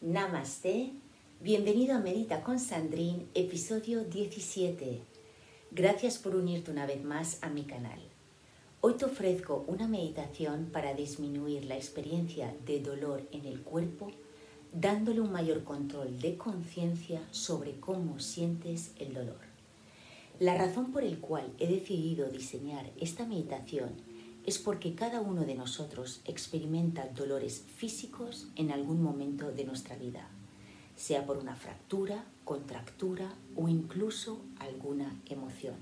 Namaste, 0.00 0.92
bienvenido 1.40 1.96
a 1.96 1.98
Medita 1.98 2.44
con 2.44 2.60
Sandrine, 2.60 3.26
episodio 3.34 4.04
17. 4.04 5.00
Gracias 5.72 6.18
por 6.18 6.36
unirte 6.36 6.70
una 6.70 6.86
vez 6.86 7.02
más 7.02 7.38
a 7.42 7.48
mi 7.48 7.64
canal. 7.64 7.98
Hoy 8.80 8.94
te 8.94 9.06
ofrezco 9.06 9.64
una 9.66 9.88
meditación 9.88 10.66
para 10.72 10.94
disminuir 10.94 11.64
la 11.64 11.74
experiencia 11.74 12.54
de 12.64 12.78
dolor 12.78 13.26
en 13.32 13.44
el 13.44 13.62
cuerpo, 13.62 14.12
dándole 14.72 15.20
un 15.20 15.32
mayor 15.32 15.64
control 15.64 16.20
de 16.20 16.36
conciencia 16.36 17.20
sobre 17.32 17.80
cómo 17.80 18.20
sientes 18.20 18.92
el 19.00 19.14
dolor. 19.14 19.40
La 20.38 20.56
razón 20.56 20.92
por 20.92 21.02
el 21.02 21.18
cual 21.18 21.52
he 21.58 21.66
decidido 21.66 22.28
diseñar 22.28 22.88
esta 23.00 23.26
meditación 23.26 23.90
es 24.48 24.58
porque 24.58 24.94
cada 24.94 25.20
uno 25.20 25.44
de 25.44 25.54
nosotros 25.54 26.22
experimenta 26.24 27.06
dolores 27.08 27.66
físicos 27.76 28.46
en 28.56 28.72
algún 28.72 29.02
momento 29.02 29.52
de 29.52 29.66
nuestra 29.66 29.94
vida, 29.94 30.26
sea 30.96 31.26
por 31.26 31.36
una 31.36 31.54
fractura, 31.54 32.24
contractura 32.44 33.34
o 33.56 33.68
incluso 33.68 34.40
alguna 34.58 35.20
emoción. 35.28 35.74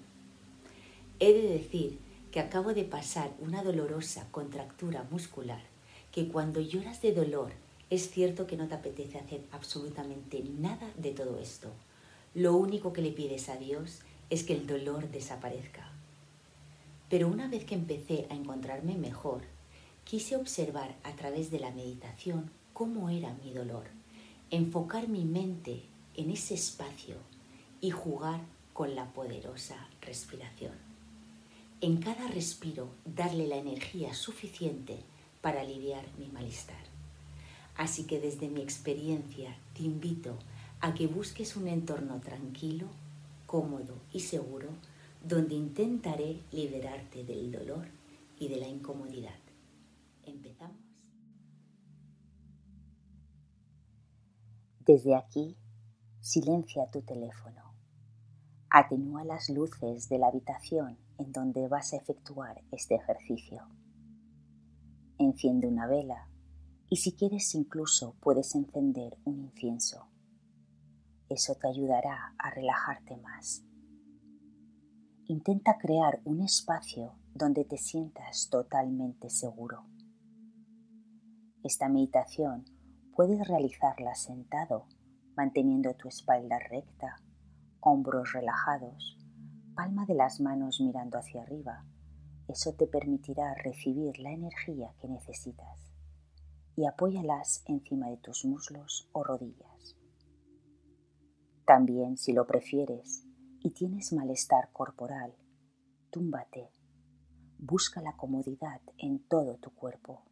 He 1.21 1.33
de 1.33 1.43
decir 1.43 2.01
que 2.33 2.41
acabo 2.41 2.75
de 2.75 2.83
pasar 2.83 3.31
una 3.39 3.63
dolorosa 3.63 4.27
contractura 4.33 5.07
muscular 5.13 5.63
que 6.11 6.27
cuando 6.27 6.61
lloras 6.61 7.01
de 7.03 7.13
dolor 7.13 7.53
es 7.89 8.11
cierto 8.11 8.49
que 8.49 8.57
no 8.57 8.67
te 8.67 8.75
apetece 8.75 9.19
hacer 9.21 9.43
absolutamente 9.53 10.43
nada 10.59 10.91
de 10.97 11.13
todo 11.13 11.39
esto. 11.39 11.71
Lo 12.35 12.57
único 12.57 12.93
que 12.93 13.03
le 13.03 13.13
pides 13.13 13.49
a 13.49 13.59
Dios 13.59 14.01
es 14.29 14.43
que 14.43 14.55
el 14.55 14.67
dolor 14.67 15.09
desaparezca. 15.09 15.96
Pero 17.09 17.29
una 17.29 17.49
vez 17.49 17.65
que 17.65 17.75
empecé 17.75 18.27
a 18.31 18.35
encontrarme 18.35 18.97
mejor, 18.97 19.43
quise 20.05 20.37
observar 20.37 20.97
a 21.05 21.13
través 21.13 21.51
de 21.51 21.61
la 21.61 21.71
meditación 21.71 22.51
cómo 22.73 23.11
era 23.11 23.35
mi 23.45 23.53
dolor, 23.53 23.85
enfocar 24.51 25.09
mi 25.09 25.25
mente 25.25 25.83
en 26.15 26.31
ese 26.31 26.55
espacio 26.55 27.17
y 27.81 27.91
jugar 27.91 28.41
con 28.73 28.95
la 28.95 29.13
poderosa 29.13 29.77
respiración. 30.03 30.73
En 31.81 31.99
cada 31.99 32.27
respiro 32.29 32.89
darle 33.05 33.47
la 33.47 33.57
energía 33.57 34.15
suficiente 34.15 34.99
para 35.41 35.61
aliviar 35.61 36.05
mi 36.19 36.27
malestar. 36.29 36.85
Así 37.77 38.05
que 38.05 38.19
desde 38.19 38.49
mi 38.49 38.63
experiencia 38.63 39.57
te 39.75 39.83
invito 39.83 40.37
a 40.81 40.95
que 40.95 41.07
busques 41.07 41.57
un 41.57 41.69
entorno 41.69 42.21
tranquilo, 42.21 42.87
cómodo 43.47 43.95
y 44.13 44.21
seguro 44.21 44.69
donde 45.27 45.57
intentaré 45.57 46.41
liberarte 46.53 47.25
del 47.25 47.51
dolor 47.51 47.89
y 48.39 48.49
de 48.49 48.59
la 48.59 48.69
incomodidad. 48.69 49.39
¿Empezamos? 50.25 50.77
Desde 54.81 55.17
aquí, 55.17 55.57
silencia 56.21 56.89
tu 56.93 57.03
teléfono. 57.03 57.75
Atenúa 58.71 59.25
las 59.25 59.49
luces 59.49 60.09
de 60.09 60.19
la 60.19 60.29
habitación 60.29 60.97
en 61.19 61.33
donde 61.33 61.67
vas 61.67 61.93
a 61.93 61.97
efectuar 61.97 62.63
este 62.71 62.95
ejercicio. 62.95 63.67
Enciende 65.19 65.67
una 65.67 65.89
vela 65.89 66.29
y 66.89 66.99
si 66.99 67.13
quieres 67.13 67.53
incluso 67.57 68.15
puedes 68.21 68.55
encender 68.55 69.19
un 69.25 69.41
incienso. 69.41 70.07
Eso 71.29 71.57
te 71.57 71.67
ayudará 71.67 72.35
a 72.39 72.51
relajarte 72.51 73.17
más 73.17 73.65
Intenta 75.29 75.77
crear 75.77 76.21
un 76.25 76.41
espacio 76.41 77.17
donde 77.35 77.65
te 77.65 77.79
sientas 77.79 78.49
totalmente 78.49 79.29
seguro. 79.29 79.85
Esta 81.65 81.89
meditación 81.89 82.65
puedes 83.13 83.45
realizarla 83.49 84.15
sentado, 84.15 84.87
manteniendo 85.37 85.95
tu 85.95 86.07
espalda 86.07 86.61
recta, 86.61 87.17
hombros 87.81 88.35
relajados, 88.35 89.19
palma 89.75 90.07
de 90.07 90.15
las 90.15 90.41
manos 90.41 90.81
mirando 90.81 91.19
hacia 91.19 91.43
arriba. 91.43 91.85
Eso 92.47 92.75
te 92.75 92.87
permitirá 92.87 93.53
recibir 93.55 94.21
la 94.21 94.31
energía 94.31 94.95
que 95.01 95.09
necesitas 95.09 95.93
y 96.77 96.87
apóyalas 96.87 97.65
encima 97.67 98.11
de 98.11 98.19
tus 98.19 98.45
muslos 98.45 99.09
o 99.11 99.25
rodillas. 99.25 99.97
También, 101.67 102.17
si 102.17 102.33
lo 102.33 102.47
prefieres, 102.47 103.26
y 103.67 103.71
tienes 103.71 104.13
malestar 104.13 104.71
corporal, 104.73 105.35
túmbate. 106.11 106.71
Busca 107.59 108.01
la 108.01 108.17
comodidad 108.17 108.81
en 108.97 109.19
todo 109.27 109.57
tu 109.57 109.75
cuerpo. 109.75 110.23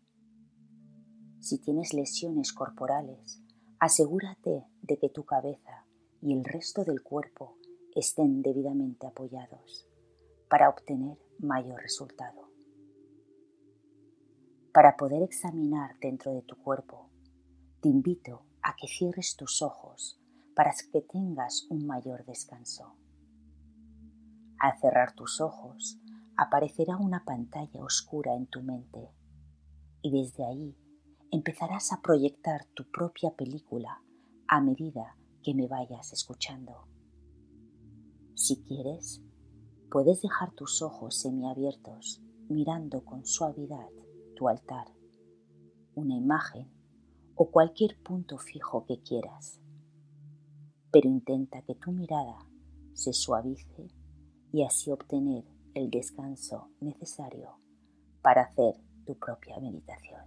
Si 1.41 1.59
tienes 1.59 1.95
lesiones 1.95 2.53
corporales, 2.53 3.43
asegúrate 3.81 4.69
de 4.83 4.99
que 4.99 5.09
tu 5.09 5.25
cabeza 5.25 5.85
y 6.23 6.33
el 6.33 6.45
resto 6.45 6.85
del 6.85 7.03
cuerpo 7.03 7.57
estén 7.97 8.41
debidamente 8.41 9.09
apoyados 9.09 9.89
para 10.49 10.69
obtener 10.69 11.19
mayor 11.41 11.83
resultado. 11.83 12.49
Para 14.73 14.97
poder 14.97 15.25
examinar 15.25 15.99
dentro 15.99 16.33
de 16.33 16.43
tu 16.43 16.55
cuerpo, 16.55 17.11
te 17.81 17.89
invito 17.89 18.45
a 18.63 18.77
que 18.77 18.87
cierres 18.87 19.35
tus 19.35 19.61
ojos 19.61 20.21
para 20.55 20.73
que 20.93 21.01
tengas 21.01 21.67
un 21.69 21.85
mayor 21.85 22.25
descanso. 22.27 22.95
Al 24.65 24.81
cerrar 24.81 25.15
tus 25.15 25.43
ojos, 25.43 25.99
aparecerá 26.39 26.97
una 26.97 27.23
pantalla 27.27 27.85
oscura 27.85 28.35
en 28.35 28.47
tu 28.47 28.63
mente 28.63 29.11
y 30.01 30.11
desde 30.11 30.43
ahí 30.43 30.75
empezarás 31.31 31.93
a 31.93 32.01
proyectar 32.01 32.65
tu 32.73 32.91
propia 32.91 33.31
película 33.37 34.03
a 34.49 34.63
medida 34.63 35.19
que 35.43 35.53
me 35.53 35.69
vayas 35.69 36.15
escuchando. 36.15 36.89
Si 38.35 38.63
quieres, 38.63 39.21
puedes 39.91 40.23
dejar 40.23 40.53
tus 40.53 40.81
ojos 40.81 41.15
semiabiertos 41.15 42.23
mirando 42.49 43.05
con 43.05 43.27
suavidad 43.27 43.91
tu 44.35 44.49
altar, 44.49 44.87
una 45.95 46.17
imagen 46.17 46.73
o 47.35 47.51
cualquier 47.51 48.03
punto 48.03 48.39
fijo 48.39 48.87
que 48.87 49.03
quieras. 49.03 49.61
Pero 50.91 51.11
intenta 51.11 51.61
que 51.61 51.75
tu 51.75 51.93
mirada 51.93 52.39
se 52.95 53.13
suavice 53.13 53.91
y 54.55 54.63
así 54.63 54.93
obtener 54.93 55.43
el 55.75 55.91
descanso 55.91 56.71
necesario 56.81 57.59
para 58.23 58.43
hacer 58.43 58.77
tu 59.05 59.19
propia 59.19 59.59
meditación. 59.59 60.23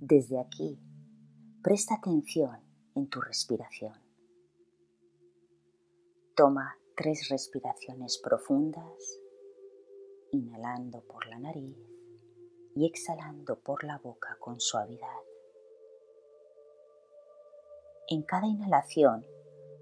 Desde 0.00 0.40
aquí, 0.40 0.80
presta 1.62 1.96
atención 1.96 2.58
en 2.94 3.06
tu 3.10 3.20
respiración. 3.20 3.92
Toma 6.34 6.74
tres 6.96 7.28
respiraciones 7.28 8.16
profundas, 8.16 9.20
inhalando 10.32 11.02
por 11.02 11.26
la 11.26 11.38
nariz 11.38 11.76
y 12.74 12.86
exhalando 12.86 13.60
por 13.60 13.84
la 13.84 13.98
boca 13.98 14.38
con 14.40 14.58
suavidad. 14.58 15.25
En 18.08 18.22
cada 18.22 18.46
inhalación, 18.46 19.26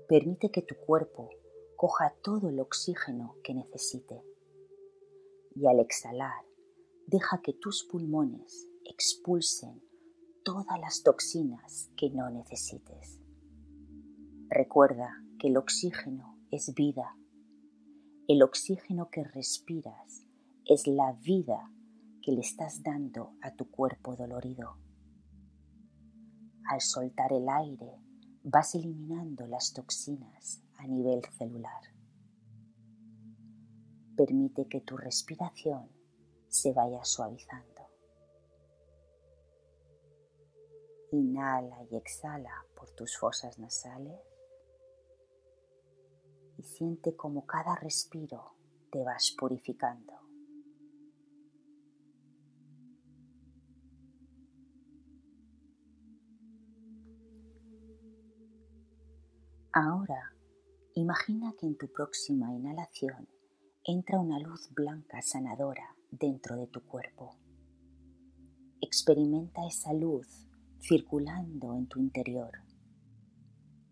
permite 0.09 0.51
que 0.51 0.63
tu 0.63 0.75
cuerpo 0.77 1.29
coja 1.77 2.15
todo 2.23 2.49
el 2.49 2.59
oxígeno 2.59 3.37
que 3.45 3.53
necesite. 3.53 4.23
Y 5.55 5.67
al 5.67 5.79
exhalar, 5.79 6.43
deja 7.07 7.43
que 7.43 7.53
tus 7.53 7.85
pulmones 7.85 8.67
expulsen 8.85 9.83
todas 10.43 10.81
las 10.81 11.03
toxinas 11.03 11.91
que 11.99 12.09
no 12.09 12.31
necesites. 12.31 13.21
Recuerda 14.49 15.11
que 15.39 15.49
el 15.49 15.59
oxígeno 15.59 16.39
es 16.51 16.73
vida. 16.73 17.19
El 18.27 18.43
oxígeno 18.43 19.11
que 19.11 19.25
respiras 19.25 20.27
es 20.65 20.87
la 20.87 21.13
vida 21.13 21.71
que 22.23 22.33
le 22.33 22.41
estás 22.41 22.83
dando 22.83 23.35
a 23.43 23.55
tu 23.55 23.71
cuerpo 23.71 24.17
dolorido. 24.17 24.79
Al 26.71 26.81
soltar 26.81 27.35
el 27.35 27.47
aire, 27.51 28.04
vas 28.45 28.75
eliminando 28.75 29.47
las 29.47 29.73
toxinas 29.73 30.63
a 30.77 30.87
nivel 30.87 31.23
celular. 31.39 31.81
Permite 34.15 34.69
que 34.69 34.83
tu 34.83 34.99
respiración 34.99 35.89
se 36.49 36.73
vaya 36.75 37.03
suavizando. 37.05 37.89
Inhala 41.13 41.85
y 41.91 41.97
exhala 41.97 42.67
por 42.77 42.91
tus 42.91 43.17
fosas 43.17 43.59
nasales 43.59 44.21
y 46.59 46.63
siente 46.65 47.17
como 47.17 47.47
cada 47.47 47.75
respiro 47.77 48.57
te 48.91 49.03
vas 49.03 49.35
purificando. 49.39 50.24
Ahora, 59.77 60.33
imagina 60.95 61.53
que 61.59 61.67
en 61.67 61.77
tu 61.77 61.91
próxima 61.91 62.55
inhalación 62.55 63.27
entra 63.83 64.21
una 64.21 64.39
luz 64.39 64.73
blanca 64.73 65.21
sanadora 65.21 65.97
dentro 66.13 66.55
de 66.55 66.69
tu 66.69 66.81
cuerpo. 66.87 67.37
Experimenta 68.81 69.67
esa 69.67 69.93
luz 69.93 70.47
circulando 70.81 71.75
en 71.75 71.89
tu 71.89 71.99
interior, 71.99 72.53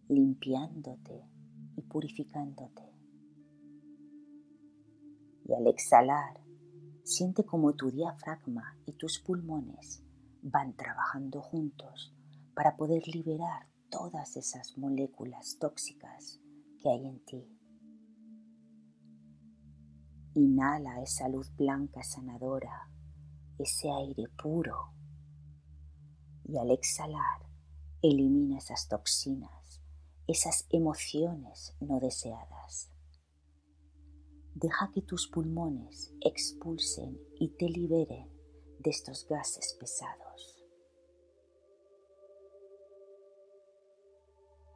limpiándote 0.09 1.27
y 1.75 1.83
purificándote. 1.83 2.95
Y 5.47 5.53
al 5.53 5.67
exhalar, 5.67 6.45
siente 7.03 7.45
como 7.45 7.75
tu 7.75 7.91
diafragma 7.91 8.79
y 8.87 8.93
tus 8.93 9.19
pulmones 9.19 10.01
van 10.43 10.77
trabajando 10.77 11.43
juntos 11.43 12.15
para 12.55 12.77
poder 12.77 13.03
liberar 13.09 13.72
todas 13.93 14.37
esas 14.39 14.77
moléculas 14.79 15.59
tóxicas 15.61 16.41
que 16.81 16.89
hay 16.89 17.07
en 17.07 17.25
ti. 17.27 17.47
Inhala 20.35 21.03
esa 21.03 21.29
luz 21.29 21.55
blanca 21.55 22.03
sanadora, 22.03 22.91
ese 23.59 23.91
aire 23.91 24.29
puro. 24.43 24.95
Y 26.45 26.57
al 26.57 26.71
exhalar, 26.71 27.47
elimina 28.01 28.57
esas 28.57 28.89
toxinas, 28.89 29.83
esas 30.27 30.67
emociones 30.71 31.77
no 31.81 32.01
deseadas. 32.01 32.91
Deja 34.55 34.91
que 34.91 35.03
tus 35.03 35.29
pulmones 35.29 36.15
expulsen 36.23 37.21
y 37.39 37.51
te 37.59 37.69
liberen 37.69 38.33
de 38.79 38.91
estos 38.91 39.27
gases 39.29 39.77
pesados. 39.79 40.52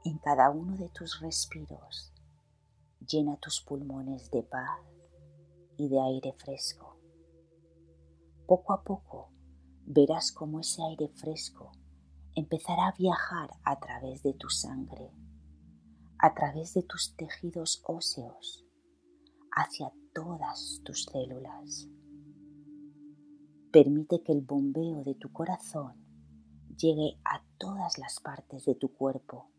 En 0.06 0.18
cada 0.18 0.50
uno 0.50 0.76
de 0.76 0.88
tus 0.90 1.18
respiros, 1.18 2.12
llena 3.00 3.36
tus 3.38 3.60
pulmones 3.60 4.30
de 4.30 4.44
paz 4.44 4.78
y 5.76 5.88
de 5.88 6.00
aire 6.00 6.32
fresco. 6.32 6.96
Poco 8.46 8.72
a 8.72 8.84
poco 8.84 9.32
verás 9.84 10.30
cómo 10.30 10.60
ese 10.60 10.80
aire 10.84 11.08
fresco 11.08 11.72
empezará 12.36 12.86
a 12.86 12.92
viajar 12.92 13.50
a 13.64 13.80
través 13.80 14.22
de 14.22 14.32
tu 14.32 14.48
sangre, 14.48 15.10
a 16.20 16.32
través 16.34 16.74
de 16.74 16.84
tus 16.84 17.16
tejidos 17.16 17.82
óseos, 17.84 18.64
hacia 19.56 19.92
todas 20.14 20.82
tus 20.84 21.06
células. 21.06 21.88
Permite 23.72 24.22
que 24.22 24.30
el 24.30 24.42
bombeo 24.42 25.02
de 25.02 25.16
tu 25.16 25.32
corazón 25.32 25.94
llegue 26.76 27.18
a 27.24 27.42
todas 27.58 27.98
las 27.98 28.20
partes 28.20 28.66
de 28.66 28.76
tu 28.76 28.94
cuerpo. 28.94 29.50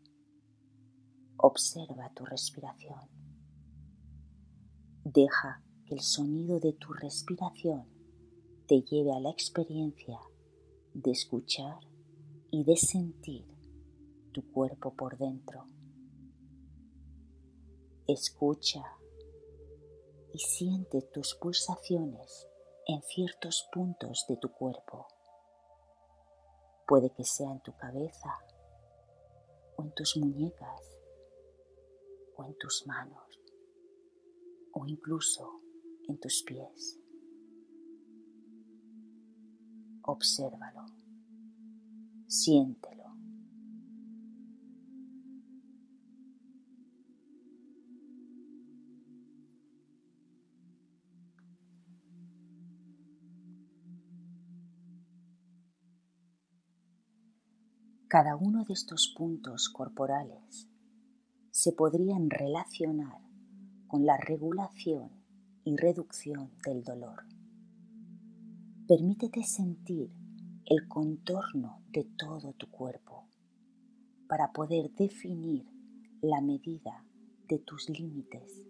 Observa 1.40 2.10
tu 2.14 2.24
respiración. 2.24 2.98
Deja 5.04 5.62
que 5.86 5.94
el 5.94 6.00
sonido 6.00 6.58
de 6.58 6.72
tu 6.72 6.92
respiración 6.92 7.86
te 8.66 8.82
lleve 8.82 9.12
a 9.12 9.20
la 9.20 9.30
experiencia 9.30 10.18
de 10.94 11.12
escuchar 11.12 11.78
y 12.50 12.64
de 12.64 12.76
sentir 12.76 13.46
tu 14.32 14.50
cuerpo 14.50 14.94
por 14.94 15.16
dentro. 15.16 15.64
Escucha 18.08 18.82
y 20.32 20.40
siente 20.40 21.02
tus 21.02 21.36
pulsaciones 21.36 22.48
en 22.88 23.00
ciertos 23.02 23.68
puntos 23.72 24.26
de 24.28 24.38
tu 24.38 24.50
cuerpo. 24.50 25.06
Puede 26.88 27.10
que 27.12 27.22
sea 27.22 27.52
en 27.52 27.60
tu 27.60 27.76
cabeza 27.76 28.40
o 29.76 29.84
en 29.84 29.94
tus 29.94 30.16
muñecas 30.16 30.97
o 32.38 32.44
en 32.44 32.56
tus 32.56 32.86
manos 32.86 33.40
o 34.72 34.86
incluso 34.86 35.60
en 36.08 36.18
tus 36.20 36.42
pies. 36.44 36.98
Obsérvalo, 40.02 40.86
siéntelo. 42.26 43.04
Cada 58.06 58.36
uno 58.36 58.64
de 58.64 58.72
estos 58.72 59.12
puntos 59.14 59.68
corporales 59.68 60.70
se 61.58 61.72
podrían 61.72 62.30
relacionar 62.30 63.20
con 63.88 64.06
la 64.06 64.16
regulación 64.16 65.10
y 65.64 65.74
reducción 65.76 66.52
del 66.64 66.84
dolor. 66.84 67.24
Permítete 68.86 69.42
sentir 69.42 70.08
el 70.66 70.86
contorno 70.86 71.82
de 71.90 72.04
todo 72.16 72.52
tu 72.52 72.70
cuerpo 72.70 73.26
para 74.28 74.52
poder 74.52 74.92
definir 74.92 75.68
la 76.20 76.40
medida 76.40 77.04
de 77.48 77.58
tus 77.58 77.90
límites 77.90 78.64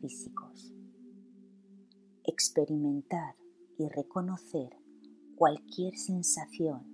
físicos. 0.00 0.72
Experimentar 2.22 3.34
y 3.78 3.88
reconocer 3.88 4.76
cualquier 5.34 5.96
sensación 5.96 6.86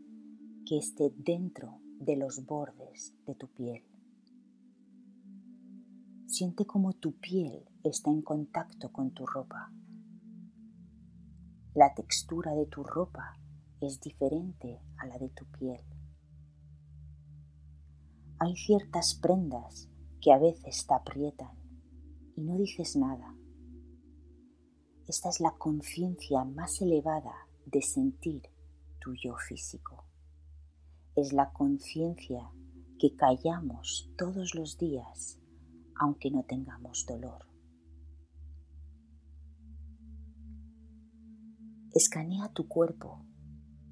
que 0.66 0.78
esté 0.78 1.12
dentro 1.14 1.82
de 2.00 2.16
los 2.16 2.46
bordes 2.46 3.12
de 3.26 3.34
tu 3.34 3.46
piel. 3.48 3.84
Siente 6.36 6.66
como 6.66 6.92
tu 6.94 7.12
piel 7.12 7.64
está 7.84 8.10
en 8.10 8.20
contacto 8.20 8.90
con 8.90 9.12
tu 9.12 9.24
ropa. 9.24 9.72
La 11.74 11.94
textura 11.94 12.56
de 12.56 12.66
tu 12.66 12.82
ropa 12.82 13.38
es 13.80 14.00
diferente 14.00 14.80
a 14.96 15.06
la 15.06 15.16
de 15.16 15.28
tu 15.28 15.44
piel. 15.44 15.80
Hay 18.40 18.56
ciertas 18.56 19.14
prendas 19.14 19.88
que 20.20 20.32
a 20.32 20.38
veces 20.38 20.84
te 20.88 20.94
aprietan 20.94 21.56
y 22.34 22.42
no 22.42 22.56
dices 22.56 22.96
nada. 22.96 23.32
Esta 25.06 25.28
es 25.28 25.38
la 25.38 25.52
conciencia 25.52 26.44
más 26.44 26.80
elevada 26.82 27.46
de 27.64 27.80
sentir 27.80 28.42
tu 28.98 29.14
yo 29.14 29.36
físico. 29.36 30.04
Es 31.14 31.32
la 31.32 31.52
conciencia 31.52 32.50
que 32.98 33.14
callamos 33.14 34.10
todos 34.16 34.56
los 34.56 34.76
días 34.78 35.38
aunque 35.98 36.30
no 36.30 36.44
tengamos 36.44 37.06
dolor. 37.06 37.46
Escanea 41.94 42.48
tu 42.52 42.66
cuerpo 42.66 43.24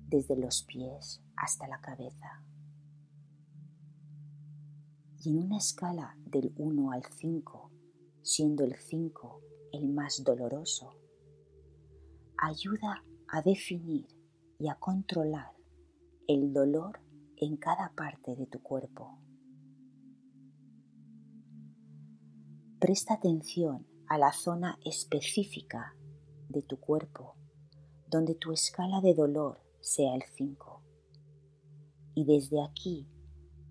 desde 0.08 0.36
los 0.36 0.64
pies 0.64 1.22
hasta 1.36 1.68
la 1.68 1.80
cabeza. 1.80 2.44
Y 5.20 5.30
en 5.30 5.44
una 5.44 5.58
escala 5.58 6.16
del 6.26 6.52
1 6.56 6.90
al 6.90 7.04
5, 7.04 7.70
siendo 8.22 8.64
el 8.64 8.74
5 8.74 9.40
el 9.72 9.88
más 9.88 10.24
doloroso, 10.24 10.96
ayuda 12.36 13.04
a 13.28 13.40
definir 13.40 14.08
y 14.58 14.68
a 14.68 14.74
controlar 14.74 15.54
el 16.26 16.52
dolor 16.52 17.00
en 17.36 17.56
cada 17.56 17.92
parte 17.94 18.34
de 18.36 18.46
tu 18.46 18.60
cuerpo. 18.62 19.21
Presta 22.82 23.14
atención 23.14 23.86
a 24.08 24.18
la 24.18 24.32
zona 24.32 24.76
específica 24.84 25.94
de 26.48 26.62
tu 26.62 26.80
cuerpo 26.80 27.36
donde 28.08 28.34
tu 28.34 28.50
escala 28.50 29.00
de 29.00 29.14
dolor 29.14 29.60
sea 29.80 30.16
el 30.16 30.24
5. 30.36 30.82
Y 32.16 32.24
desde 32.24 32.60
aquí 32.60 33.06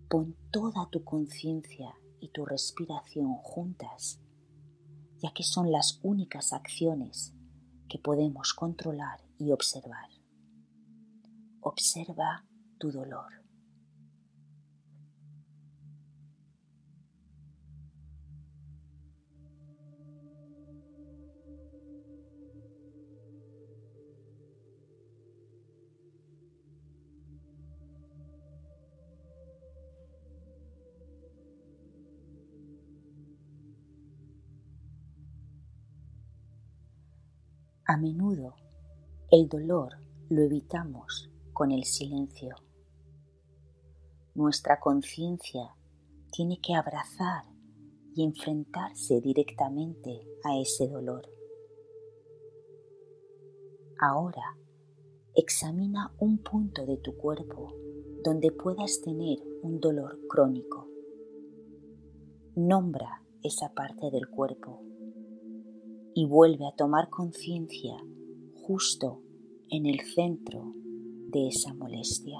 pon 0.10 0.38
toda 0.50 0.90
tu 0.90 1.04
conciencia 1.04 1.94
y 2.22 2.30
tu 2.30 2.46
respiración 2.46 3.34
juntas, 3.36 4.22
ya 5.18 5.34
que 5.34 5.44
son 5.44 5.74
las 5.74 6.00
únicas 6.04 6.54
acciones 6.54 7.34
que 7.90 8.00
podemos 8.00 8.54
controlar 8.54 9.20
y 9.38 9.52
observar. 9.52 10.08
Observa 11.60 12.46
tu 12.80 12.94
dolor. 12.94 13.41
A 37.92 37.98
menudo 37.98 38.56
el 39.32 39.50
dolor 39.50 39.98
lo 40.30 40.44
evitamos 40.44 41.30
con 41.52 41.74
el 41.74 41.84
silencio. 41.84 42.56
Nuestra 44.34 44.80
conciencia 44.80 45.76
tiene 46.32 46.62
que 46.62 46.74
abrazar 46.74 47.44
y 48.16 48.24
enfrentarse 48.24 49.20
directamente 49.20 50.26
a 50.46 50.58
ese 50.58 50.88
dolor. 50.88 51.28
Ahora 54.00 54.58
examina 55.36 56.16
un 56.18 56.38
punto 56.38 56.86
de 56.86 56.96
tu 56.96 57.18
cuerpo 57.18 57.74
donde 58.24 58.54
puedas 58.54 59.02
tener 59.02 59.40
un 59.64 59.82
dolor 59.82 60.18
crónico. 60.30 60.88
Nombra 62.56 63.22
esa 63.44 63.74
parte 63.74 64.10
del 64.12 64.30
cuerpo 64.30 64.82
y 66.14 66.26
vuelve 66.26 66.68
a 66.68 66.76
tomar 66.76 67.10
conciencia 67.10 67.96
justo 68.54 69.22
en 69.70 69.86
el 69.86 70.02
centro 70.02 70.74
de 71.30 71.48
esa 71.48 71.74
molestia. 71.74 72.40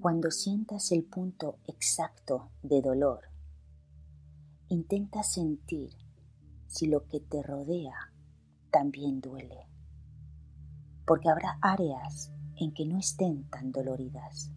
Cuando 0.00 0.30
sientas 0.30 0.92
el 0.92 1.04
punto 1.04 1.58
exacto 1.66 2.50
de 2.62 2.80
dolor, 2.80 3.20
intenta 4.68 5.22
sentir 5.22 5.90
si 6.68 6.86
lo 6.86 7.06
que 7.06 7.20
te 7.20 7.42
rodea 7.42 8.14
también 8.70 9.20
duele, 9.20 9.69
porque 11.06 11.28
habrá 11.28 11.58
áreas 11.60 12.32
en 12.56 12.72
que 12.72 12.86
no 12.86 12.98
estén 12.98 13.48
tan 13.48 13.72
doloridas. 13.72 14.52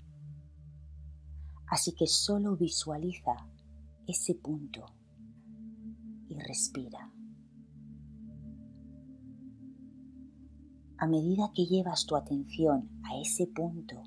Así 1.67 1.93
que 1.93 2.05
solo 2.07 2.55
visualiza 2.55 3.47
ese 4.07 4.35
punto 4.35 4.85
y 6.27 6.37
respira. 6.39 7.11
A 10.97 11.07
medida 11.07 11.51
que 11.53 11.65
llevas 11.65 12.05
tu 12.05 12.15
atención 12.15 12.89
a 13.03 13.19
ese 13.19 13.47
punto, 13.47 14.03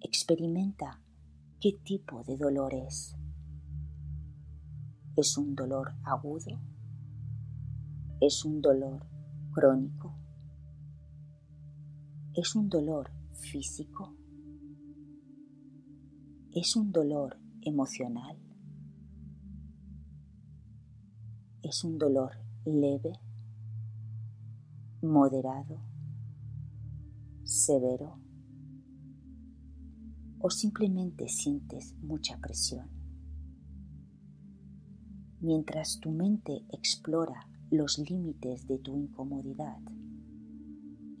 experimenta 0.00 1.00
qué 1.60 1.78
tipo 1.84 2.22
de 2.24 2.36
dolor 2.36 2.74
es. 2.74 3.16
¿Es 5.16 5.36
un 5.38 5.54
dolor 5.54 5.94
agudo? 6.04 6.60
¿Es 8.20 8.44
un 8.44 8.60
dolor 8.60 9.06
crónico? 9.52 10.14
¿Es 12.40 12.54
un 12.54 12.68
dolor 12.68 13.10
físico? 13.32 14.14
¿Es 16.52 16.76
un 16.76 16.92
dolor 16.92 17.36
emocional? 17.62 18.38
¿Es 21.64 21.82
un 21.82 21.98
dolor 21.98 22.36
leve, 22.64 23.18
moderado, 25.02 25.80
severo? 27.42 28.20
o 30.38 30.48
simplemente 30.48 31.26
sientes 31.26 31.96
mucha 32.00 32.38
presión. 32.38 32.88
Mientras 35.40 35.98
tu 35.98 36.12
mente 36.12 36.64
explora 36.70 37.48
los 37.72 37.98
límites 37.98 38.68
de 38.68 38.78
tu 38.78 38.96
incomodidad, 38.96 39.80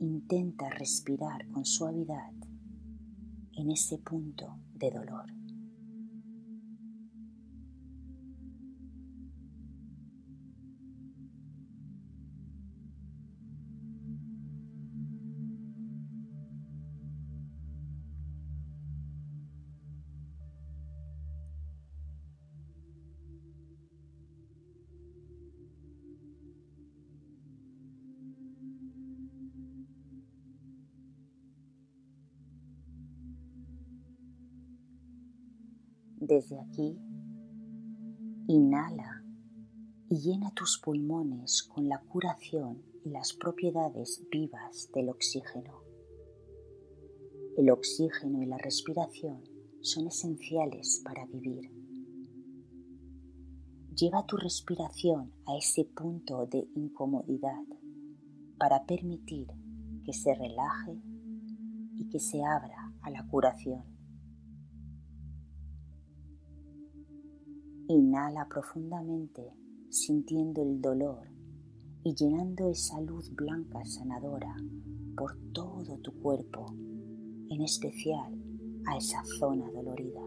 intenta 0.00 0.68
respirar 0.70 1.48
con 1.48 1.64
suavidad 1.64 2.32
en 3.56 3.70
ese 3.70 3.98
punto 3.98 4.58
de 4.74 4.90
dolor. 4.90 5.26
Desde 36.28 36.60
aquí, 36.60 36.94
inhala 38.48 39.24
y 40.10 40.18
llena 40.18 40.52
tus 40.52 40.78
pulmones 40.78 41.62
con 41.62 41.88
la 41.88 42.02
curación 42.02 42.82
y 43.02 43.08
las 43.08 43.32
propiedades 43.32 44.22
vivas 44.30 44.90
del 44.92 45.08
oxígeno. 45.08 45.80
El 47.56 47.70
oxígeno 47.70 48.42
y 48.42 48.44
la 48.46 48.58
respiración 48.58 49.42
son 49.80 50.08
esenciales 50.08 51.00
para 51.02 51.24
vivir. 51.24 51.72
Lleva 53.96 54.26
tu 54.26 54.36
respiración 54.36 55.32
a 55.46 55.56
ese 55.56 55.86
punto 55.86 56.44
de 56.44 56.68
incomodidad 56.74 57.64
para 58.58 58.84
permitir 58.84 59.46
que 60.04 60.12
se 60.12 60.34
relaje 60.34 61.00
y 61.96 62.06
que 62.10 62.20
se 62.20 62.44
abra 62.44 62.92
a 63.00 63.10
la 63.10 63.26
curación. 63.28 63.97
Inhala 67.90 68.46
profundamente 68.50 69.50
sintiendo 69.88 70.62
el 70.62 70.78
dolor 70.82 71.26
y 72.04 72.14
llenando 72.14 72.68
esa 72.68 73.00
luz 73.00 73.34
blanca 73.34 73.82
sanadora 73.86 74.54
por 75.16 75.34
todo 75.54 75.96
tu 76.00 76.12
cuerpo, 76.20 76.66
en 77.48 77.62
especial 77.62 78.38
a 78.86 78.98
esa 78.98 79.24
zona 79.38 79.70
dolorida. 79.70 80.20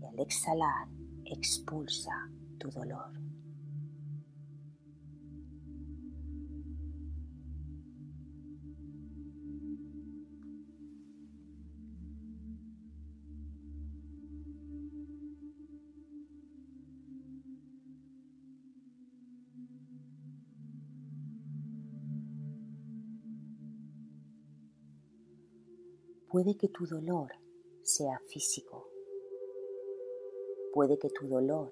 Y 0.00 0.04
al 0.04 0.20
exhalar, 0.20 0.88
expulsa 1.24 2.30
tu 2.58 2.70
dolor. 2.70 3.19
Puede 26.42 26.56
que 26.56 26.68
tu 26.68 26.86
dolor 26.86 27.32
sea 27.82 28.18
físico, 28.20 28.88
puede 30.72 30.98
que 30.98 31.10
tu 31.10 31.28
dolor 31.28 31.70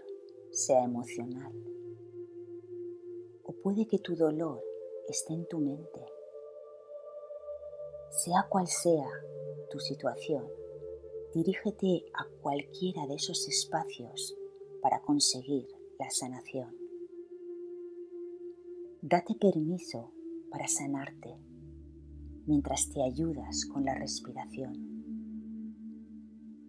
sea 0.50 0.84
emocional, 0.84 1.54
o 3.44 3.52
puede 3.62 3.86
que 3.86 3.98
tu 3.98 4.14
dolor 4.14 4.62
esté 5.08 5.32
en 5.32 5.46
tu 5.46 5.58
mente. 5.58 6.04
Sea 8.10 8.46
cual 8.50 8.66
sea 8.66 9.08
tu 9.70 9.80
situación, 9.80 10.46
dirígete 11.32 12.04
a 12.12 12.28
cualquiera 12.42 13.06
de 13.06 13.14
esos 13.14 13.48
espacios 13.48 14.36
para 14.82 15.00
conseguir 15.00 15.66
la 15.98 16.10
sanación. 16.10 16.76
Date 19.00 19.34
permiso 19.34 20.12
para 20.50 20.68
sanarte 20.68 21.47
mientras 22.48 22.88
te 22.88 23.02
ayudas 23.02 23.66
con 23.66 23.84
la 23.84 23.94
respiración. 23.94 24.72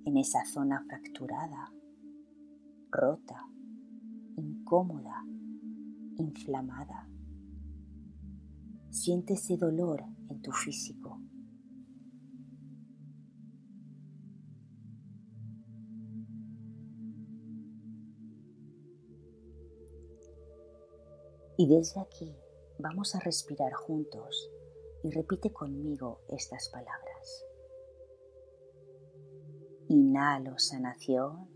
En 0.03 0.17
esa 0.17 0.43
zona 0.43 0.83
fracturada, 0.86 1.71
rota, 2.91 3.48
incómoda, 4.36 5.24
inflamada. 6.17 7.07
Siente 8.89 9.36
ese 9.36 9.55
dolor 9.55 10.03
en 10.27 10.41
tu 10.41 10.51
físico. 10.51 11.21
Y 21.57 21.67
desde 21.67 22.01
aquí 22.01 22.36
vamos 22.79 23.15
a 23.15 23.19
respirar 23.19 23.74
juntos 23.74 24.50
y 25.03 25.12
repite 25.12 25.51
conmigo 25.51 26.22
estas 26.27 26.70
palabras. 26.70 27.46
Inhalo 29.88 30.58
sanación. 30.60 31.50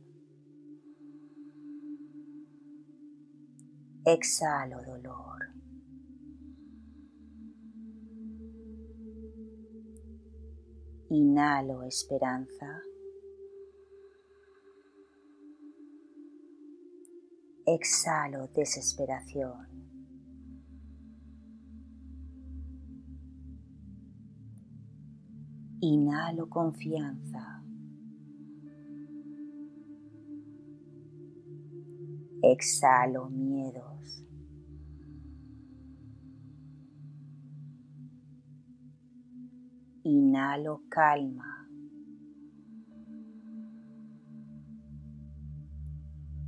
Exhalo 4.06 4.82
dolor. 4.84 5.54
Inhalo 11.10 11.84
esperanza. 11.84 12.82
Exhalo 17.66 18.48
desesperación. 18.48 19.93
Inhalo 25.86 26.48
confianza. 26.48 27.62
Exhalo 32.42 33.30
miedos. 33.30 34.26
Inhalo 40.06 40.84
calma. 40.90 41.68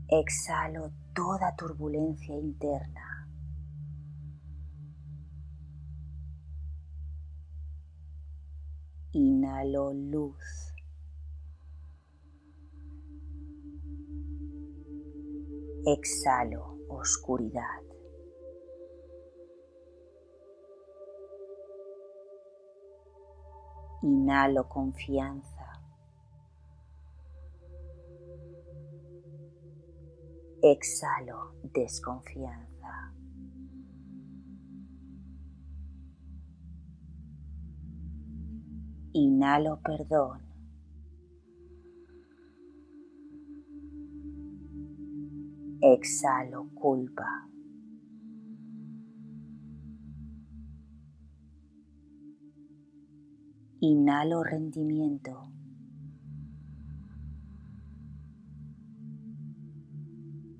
Exhalo 0.07 0.93
toda 1.13 1.51
turbulencia 1.57 2.33
interna. 2.33 3.14
Inhalo 9.15 9.93
luz. 9.93 10.75
Exhalo 15.85 16.79
oscuridad. 16.89 17.81
Inhalo 24.03 24.67
confianza. 24.67 25.65
Exhalo 30.61 31.53
desconfianza. 31.73 32.74
Inhalo 39.17 39.79
perdón. 39.81 40.41
Exhalo 45.79 46.67
culpa. 46.73 47.47
Inhalo 53.79 54.43
rendimiento. 54.43 55.49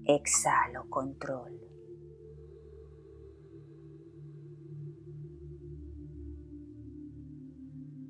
Exhalo 0.06 0.90
control. 0.90 1.75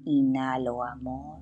Inhalo 0.07 0.83
amor. 0.83 1.41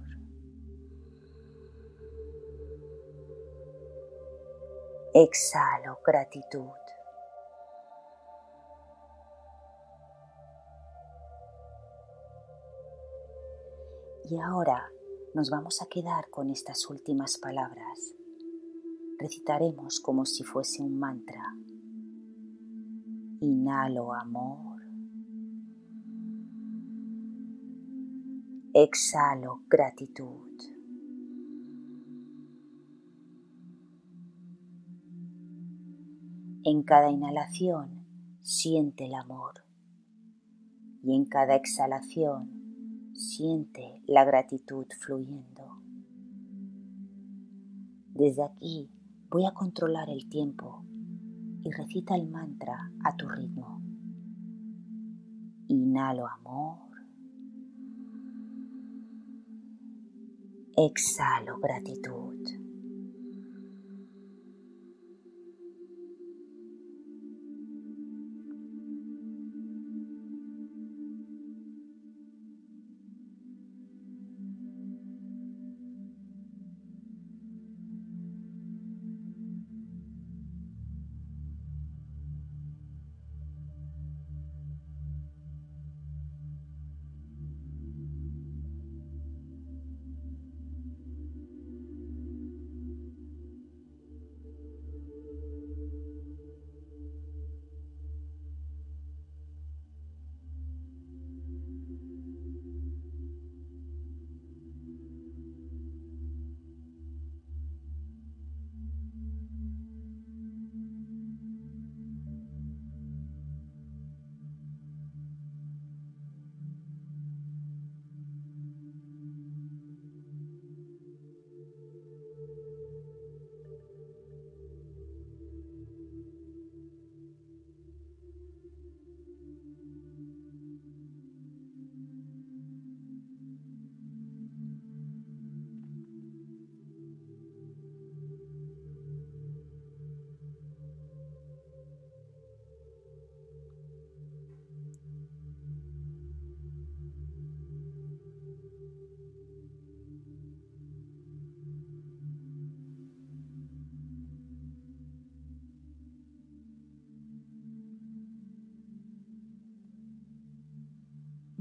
Exhalo 5.14 6.00
gratitud. 6.06 6.70
Y 14.30 14.40
ahora 14.40 14.90
nos 15.34 15.50
vamos 15.50 15.82
a 15.82 15.88
quedar 15.88 16.30
con 16.30 16.50
estas 16.50 16.90
últimas 16.90 17.38
palabras. 17.38 18.16
Recitaremos 19.20 20.00
como 20.00 20.26
si 20.26 20.44
fuese 20.44 20.82
un 20.82 20.98
mantra. 20.98 21.54
Inhalo 23.42 24.14
amor. 24.14 24.73
Exhalo 28.76 29.62
gratitud. 29.70 30.50
En 36.64 36.82
cada 36.82 37.12
inhalación 37.12 38.08
siente 38.42 39.06
el 39.06 39.14
amor 39.14 39.64
y 41.04 41.14
en 41.16 41.26
cada 41.26 41.54
exhalación 41.56 43.12
siente 43.14 44.02
la 44.08 44.26
gratitud 44.26 44.88
fluyendo. 45.00 45.84
Desde 48.08 48.42
aquí 48.42 48.90
voy 49.30 49.46
a 49.46 49.54
controlar 49.54 50.10
el 50.10 50.28
tiempo 50.30 50.84
y 51.62 51.70
recita 51.70 52.16
el 52.16 52.28
mantra 52.28 52.92
a 53.04 53.16
tu 53.16 53.30
ritmo. 53.30 53.84
Inhalo 55.68 56.26
amor. 56.26 56.93
Exhalo 60.76 61.60
gratitud. 61.60 62.63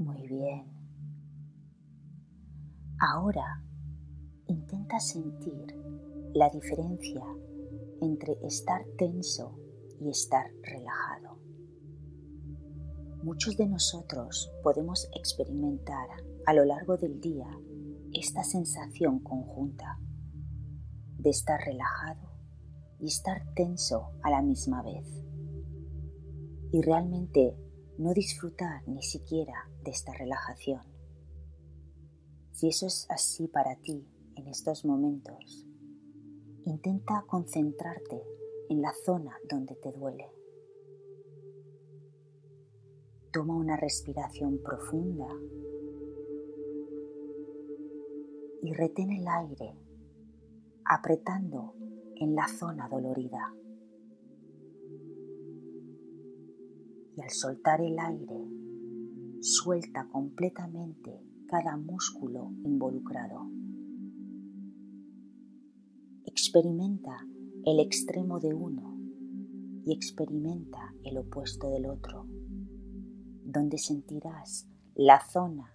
Muy 0.03 0.27
bien. 0.27 0.65
Ahora 2.99 3.63
intenta 4.47 4.99
sentir 4.99 5.75
la 6.33 6.49
diferencia 6.49 7.23
entre 8.01 8.33
estar 8.45 8.81
tenso 8.97 9.57
y 10.01 10.09
estar 10.09 10.45
relajado. 10.61 11.39
Muchos 13.23 13.55
de 13.55 13.65
nosotros 13.67 14.51
podemos 14.61 15.09
experimentar 15.15 16.09
a 16.45 16.53
lo 16.53 16.65
largo 16.65 16.97
del 16.97 17.21
día 17.21 17.47
esta 18.11 18.43
sensación 18.43 19.19
conjunta 19.19 19.99
de 21.17 21.29
estar 21.29 21.61
relajado 21.61 22.29
y 22.99 23.07
estar 23.07 23.41
tenso 23.55 24.11
a 24.21 24.29
la 24.29 24.41
misma 24.41 24.83
vez. 24.83 25.07
Y 26.73 26.81
realmente 26.81 27.55
no 27.97 28.13
disfrutar 28.13 28.87
ni 28.87 29.03
siquiera 29.03 29.69
de 29.83 29.91
esta 29.91 30.13
relajación. 30.13 30.81
Si 32.51 32.67
eso 32.67 32.87
es 32.87 33.05
así 33.09 33.47
para 33.47 33.75
ti 33.77 34.07
en 34.35 34.47
estos 34.47 34.85
momentos, 34.85 35.67
intenta 36.65 37.23
concentrarte 37.27 38.23
en 38.69 38.81
la 38.81 38.93
zona 39.05 39.37
donde 39.49 39.75
te 39.75 39.91
duele. 39.91 40.31
Toma 43.31 43.55
una 43.55 43.75
respiración 43.77 44.61
profunda 44.63 45.27
y 48.61 48.73
retén 48.73 49.11
el 49.11 49.27
aire 49.27 49.75
apretando 50.85 51.75
en 52.15 52.35
la 52.35 52.47
zona 52.47 52.87
dolorida. 52.89 53.53
Y 57.15 57.21
al 57.21 57.29
soltar 57.29 57.81
el 57.81 57.99
aire, 57.99 58.47
suelta 59.41 60.07
completamente 60.09 61.21
cada 61.47 61.77
músculo 61.77 62.51
involucrado. 62.63 63.47
Experimenta 66.25 67.17
el 67.65 67.79
extremo 67.79 68.39
de 68.39 68.53
uno 68.53 68.97
y 69.85 69.93
experimenta 69.93 70.93
el 71.03 71.17
opuesto 71.17 71.69
del 71.69 71.85
otro, 71.85 72.25
donde 73.45 73.77
sentirás 73.77 74.67
la 74.95 75.19
zona 75.19 75.73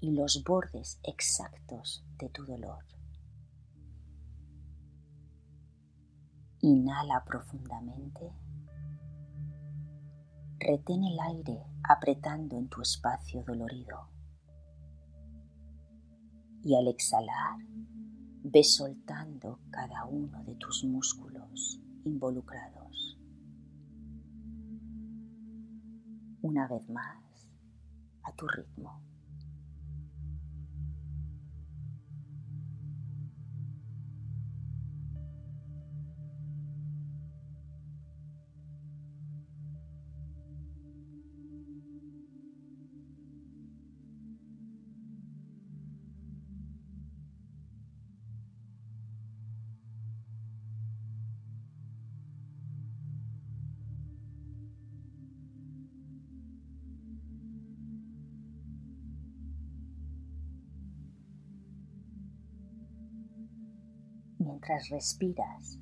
y 0.00 0.12
los 0.12 0.42
bordes 0.44 0.98
exactos 1.04 2.04
de 2.18 2.28
tu 2.30 2.44
dolor. 2.44 2.84
Inhala 6.62 7.24
profundamente. 7.24 8.32
Retén 10.62 11.02
el 11.04 11.18
aire 11.18 11.64
apretando 11.88 12.58
en 12.58 12.68
tu 12.68 12.82
espacio 12.82 13.42
dolorido. 13.44 14.10
Y 16.62 16.76
al 16.76 16.86
exhalar, 16.88 17.56
ve 18.42 18.62
soltando 18.62 19.60
cada 19.70 20.04
uno 20.04 20.44
de 20.44 20.54
tus 20.56 20.84
músculos 20.84 21.80
involucrados. 22.04 23.18
Una 26.42 26.68
vez 26.68 26.90
más, 26.90 27.48
a 28.22 28.32
tu 28.32 28.46
ritmo. 28.46 29.00
Mientras 64.50 64.88
respiras, 64.88 65.78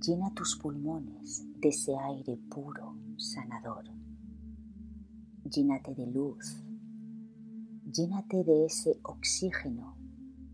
llena 0.00 0.32
tus 0.34 0.56
pulmones 0.56 1.44
de 1.60 1.70
ese 1.70 1.98
aire 1.98 2.38
puro, 2.48 2.96
sanador. 3.16 3.82
Llénate 5.42 5.92
de 5.92 6.06
luz. 6.06 6.62
Llénate 7.92 8.44
de 8.44 8.66
ese 8.66 9.00
oxígeno, 9.02 9.96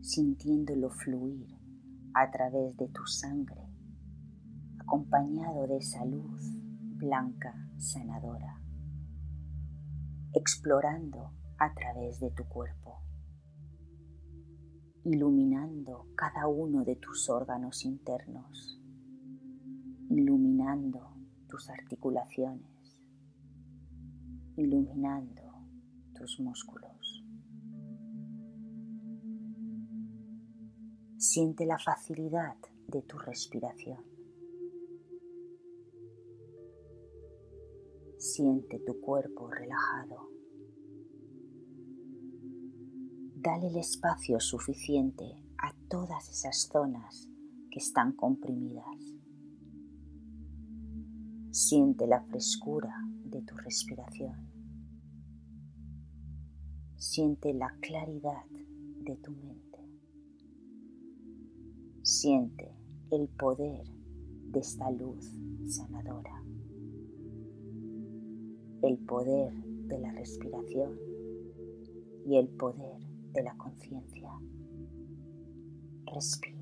sintiéndolo 0.01 0.89
fluir 0.89 1.55
a 2.15 2.31
través 2.31 2.75
de 2.79 2.89
tu 2.89 3.07
sangre, 3.07 3.69
acompañado 4.79 5.67
de 5.67 5.77
esa 5.77 6.07
luz 6.07 6.41
blanca, 6.97 7.55
sanadora, 7.77 8.59
explorando 10.33 11.31
a 11.59 11.75
través 11.75 12.21
de 12.21 12.31
tu 12.31 12.45
cuerpo 12.45 12.78
iluminando 15.09 16.07
cada 16.15 16.47
uno 16.49 16.85
de 16.85 16.97
tus 16.97 17.31
órganos 17.31 17.87
internos, 17.87 18.79
iluminando 20.11 21.17
tus 21.49 21.71
articulaciones, 21.71 23.01
iluminando 24.57 25.65
tus 26.15 26.39
músculos. 26.41 27.25
Siente 31.17 31.65
la 31.65 31.79
facilidad 31.79 32.57
de 32.89 33.01
tu 33.01 33.17
respiración. 33.19 34.05
Siente 38.19 38.79
tu 38.81 39.01
cuerpo 39.01 39.49
relajado. 39.49 40.38
Dale 43.41 43.69
el 43.69 43.77
espacio 43.77 44.41
suficiente 44.41 45.25
a 45.59 45.73
todas 45.89 46.29
esas 46.29 46.69
zonas 46.73 47.29
que 47.71 47.79
están 47.79 48.13
comprimidas. 48.13 49.15
Siente 51.51 52.07
la 52.09 52.21
frescura 52.23 52.93
de 53.25 53.43
tu 53.43 53.57
respiración. 53.57 54.51
Siente 56.97 57.55
la 57.55 57.71
claridad 57.81 58.45
de 58.51 59.17
tu 59.17 59.31
mente. 59.31 59.79
Siente 62.03 62.73
el 63.13 63.29
poder 63.29 63.85
de 64.51 64.61
esta 64.61 64.91
luz 64.91 65.31
sanadora. 65.69 66.43
El 68.83 68.99
poder 68.99 69.53
de 69.53 69.99
la 69.99 70.11
respiración 70.13 70.99
y 72.27 72.37
el 72.37 72.49
poder 72.49 73.08
de 73.39 73.45
la 73.45 73.57
conciencia. 73.57 74.31
Respira. 76.07 76.58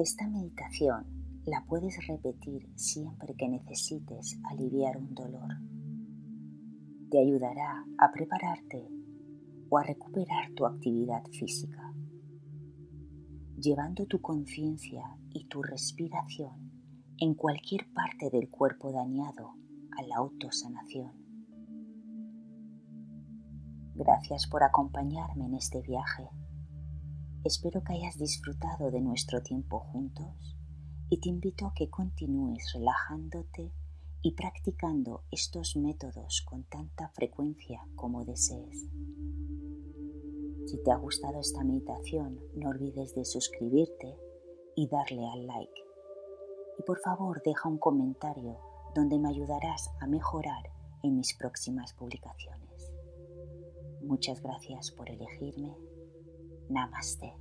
Esta 0.00 0.26
meditación 0.26 1.04
la 1.44 1.62
puedes 1.68 1.94
repetir 2.06 2.72
siempre 2.74 3.34
que 3.36 3.50
necesites 3.50 4.40
aliviar 4.50 4.96
un 4.96 5.14
dolor. 5.14 5.58
Te 7.10 7.18
ayudará 7.18 7.84
a 7.98 8.10
prepararte 8.10 8.88
o 9.68 9.76
a 9.76 9.82
recuperar 9.82 10.52
tu 10.56 10.64
actividad 10.64 11.22
física, 11.38 11.92
llevando 13.58 14.06
tu 14.06 14.22
conciencia 14.22 15.04
y 15.34 15.48
tu 15.48 15.62
respiración 15.62 16.72
en 17.18 17.34
cualquier 17.34 17.92
parte 17.92 18.30
del 18.30 18.48
cuerpo 18.48 18.92
dañado 18.92 19.52
a 19.98 20.02
la 20.04 20.16
autosanación. 20.16 21.12
Gracias 23.96 24.46
por 24.46 24.62
acompañarme 24.62 25.44
en 25.44 25.56
este 25.56 25.82
viaje. 25.82 26.30
Espero 27.42 27.82
que 27.82 27.94
hayas 27.94 28.18
disfrutado 28.18 28.90
de 28.90 29.00
nuestro 29.00 29.42
tiempo 29.42 29.78
juntos 29.78 30.58
y 31.08 31.20
te 31.20 31.30
invito 31.30 31.66
a 31.66 31.72
que 31.74 31.88
continúes 31.88 32.70
relajándote 32.74 33.72
y 34.20 34.34
practicando 34.34 35.24
estos 35.30 35.74
métodos 35.74 36.42
con 36.42 36.64
tanta 36.64 37.08
frecuencia 37.08 37.80
como 37.94 38.26
desees. 38.26 38.90
Si 40.66 40.82
te 40.84 40.92
ha 40.92 40.96
gustado 40.96 41.40
esta 41.40 41.64
meditación, 41.64 42.38
no 42.54 42.68
olvides 42.68 43.14
de 43.14 43.24
suscribirte 43.24 44.18
y 44.76 44.88
darle 44.88 45.26
al 45.26 45.46
like. 45.46 45.80
Y 46.78 46.82
por 46.82 47.00
favor 47.00 47.40
deja 47.42 47.70
un 47.70 47.78
comentario 47.78 48.58
donde 48.94 49.18
me 49.18 49.30
ayudarás 49.30 49.90
a 50.00 50.06
mejorar 50.06 50.64
en 51.02 51.16
mis 51.16 51.34
próximas 51.38 51.94
publicaciones. 51.94 52.92
Muchas 54.02 54.42
gracias 54.42 54.90
por 54.90 55.08
elegirme. 55.08 55.89
Namaste. 56.70 57.32